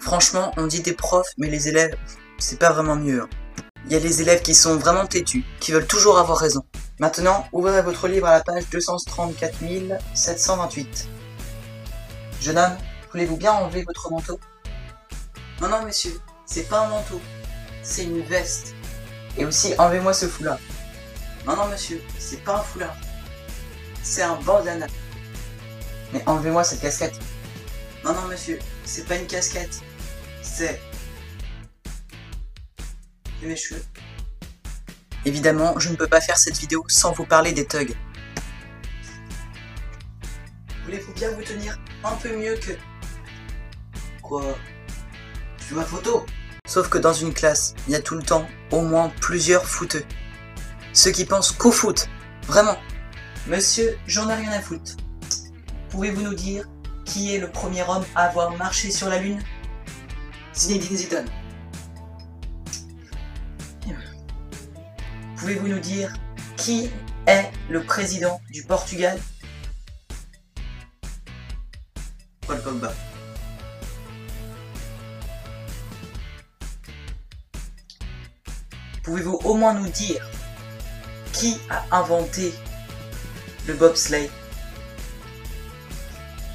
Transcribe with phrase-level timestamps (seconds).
[0.00, 1.96] Franchement, on dit des profs, mais les élèves,
[2.38, 3.22] c'est pas vraiment mieux.
[3.22, 3.28] hein.
[3.86, 6.62] Il y a les élèves qui sont vraiment têtus, qui veulent toujours avoir raison.
[7.00, 9.54] Maintenant, ouvrez votre livre à la page 234
[10.14, 11.08] 728.
[12.40, 12.76] Jeune homme,
[13.12, 14.38] voulez-vous bien enlever votre manteau?
[15.60, 17.20] Non, non, monsieur, c'est pas un manteau,
[17.82, 18.74] c'est une veste.
[19.36, 20.58] Et aussi, enlevez-moi ce foulard.
[21.46, 22.94] Non, non, monsieur, c'est pas un foulard,
[24.02, 24.86] c'est un bandana.
[26.12, 27.18] Mais enlevez-moi cette casquette.
[28.04, 29.82] Non, non, monsieur, c'est pas une casquette,
[30.42, 30.80] c'est
[33.42, 33.82] mes cheveux.
[35.24, 37.94] Évidemment, je ne peux pas faire cette vidéo sans vous parler des thugs.
[40.84, 42.72] Voulez-vous bien vous tenir un peu mieux que...
[44.22, 44.42] Quoi?
[45.66, 46.24] Tu ma photo?
[46.66, 50.04] Sauf que dans une classe, il y a tout le temps au moins plusieurs footeux.
[50.92, 52.08] Ceux qui pensent qu'au foot.
[52.46, 52.78] Vraiment.
[53.46, 54.92] Monsieur, j'en ai rien à foutre.
[55.90, 56.64] Pouvez-vous nous dire
[57.08, 59.42] qui est le premier homme à avoir marché sur la Lune
[60.54, 61.30] Zinedine Zidane.
[65.36, 66.12] Pouvez-vous nous dire
[66.56, 66.90] qui
[67.26, 69.18] est le président du Portugal?
[72.46, 72.92] Paul Pogba.
[79.02, 80.28] Pouvez-vous au moins nous dire
[81.32, 82.52] qui a inventé
[83.66, 84.28] le bobsleigh?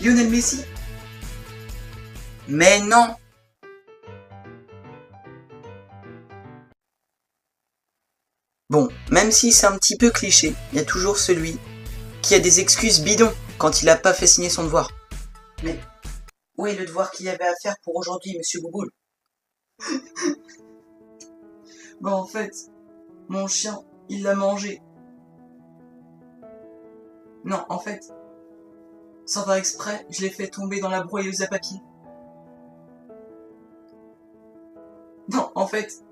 [0.03, 0.65] Lionel Messi
[2.49, 3.15] Mais non
[8.69, 11.57] Bon, même si c'est un petit peu cliché, il y a toujours celui
[12.21, 14.89] qui a des excuses bidons quand il n'a pas fait signer son devoir.
[15.63, 15.79] Mais
[16.57, 18.91] où est le devoir qu'il y avait à faire pour aujourd'hui, monsieur Bouboule?
[22.01, 22.51] Bon, en fait,
[23.29, 24.81] mon chien, il l'a mangé.
[27.45, 28.01] Non, en fait,
[29.25, 31.79] sans faire exprès, je l'ai fait tomber dans la broyeuse à papier.
[35.31, 36.03] Non, en fait,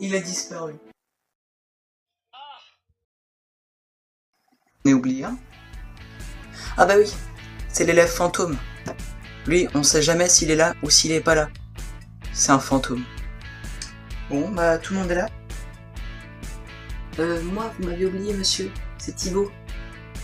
[0.00, 0.74] il a disparu.
[4.84, 5.38] Mais oublié un
[6.76, 7.14] Ah bah oui,
[7.68, 8.56] c'est l'élève fantôme.
[9.46, 11.48] Lui, on sait jamais s'il est là ou s'il est pas là.
[12.32, 13.04] C'est un fantôme.
[14.30, 15.28] Bon, bah tout le monde est là?
[17.18, 18.70] Euh, moi, vous m'avez oublié, monsieur.
[18.98, 19.50] C'est Thibaut.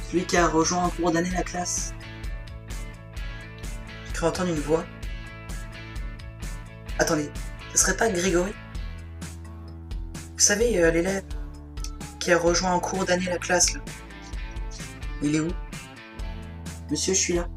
[0.08, 1.92] Celui qui a rejoint en cours d'année la classe.
[4.06, 4.84] J'ai cru entendre une voix.
[6.98, 7.30] Attendez,
[7.72, 8.52] ce serait pas Grégory?
[10.32, 11.24] Vous savez, euh, l'élève
[12.20, 13.80] qui a rejoint en cours d'année la classe, là.
[15.22, 15.48] Il est où?
[16.90, 17.48] Monsieur, je suis là.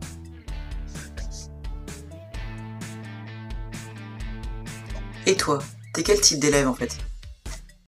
[5.25, 5.59] Et toi,
[5.93, 6.97] t'es quel type d'élève en fait?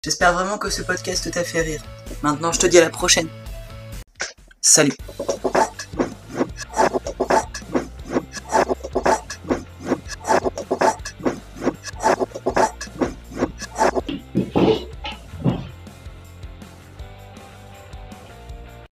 [0.03, 1.83] J'espère vraiment que ce podcast t'a fait rire.
[2.21, 3.27] Maintenant, je te dis à la prochaine.
[4.63, 4.95] Salut